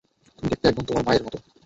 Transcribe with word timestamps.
তুমি 0.39 0.47
দেখতে 0.51 0.65
একদম 0.67 0.83
তোমার 0.85 1.03
মায়ের 1.07 1.23
মতো। 1.25 1.37